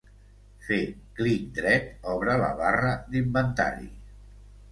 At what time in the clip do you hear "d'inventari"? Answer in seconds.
3.13-3.87